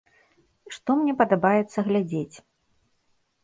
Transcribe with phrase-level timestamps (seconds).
[0.75, 2.37] Што мне падабаецца глядзець?